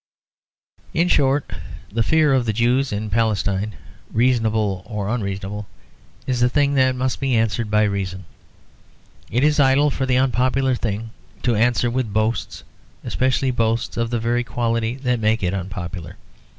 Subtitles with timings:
[0.95, 1.51] In short
[1.91, 3.75] the fear of the Jews in Palestine,
[4.11, 5.67] reasonable or unreasonable,
[6.25, 8.25] is a thing that must be answered by reason.
[9.29, 11.11] It is idle for the unpopular thing
[11.43, 12.63] to answer with boasts,
[13.03, 16.17] especially boasts of the very quality that makes it unpopular.